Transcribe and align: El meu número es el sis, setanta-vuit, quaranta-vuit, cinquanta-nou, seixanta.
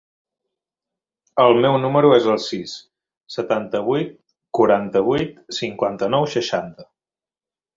El 1.43 1.59
meu 1.65 1.75
número 1.83 2.09
es 2.15 2.29
el 2.35 2.39
sis, 2.45 2.73
setanta-vuit, 3.35 4.17
quaranta-vuit, 4.61 5.39
cinquanta-nou, 5.59 6.31
seixanta. 6.39 6.89